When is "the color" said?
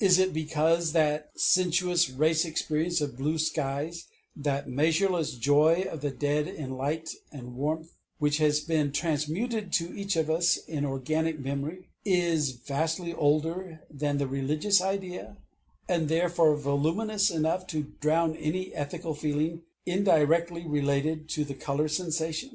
21.44-21.88